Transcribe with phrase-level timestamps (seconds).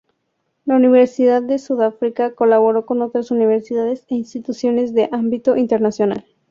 [0.65, 6.25] La Universidad de Sudáfrica colabora con otras universidades e instituciones de ámbito internacional.